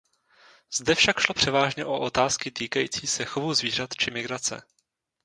Zde 0.77 0.95
však 0.95 1.19
šlo 1.19 1.33
převážně 1.33 1.85
o 1.85 1.99
otázky 1.99 2.51
týkající 2.51 3.07
se 3.07 3.25
chovu 3.25 3.53
zvířat 3.53 3.93
či 3.95 4.11
migrace. 4.11 4.61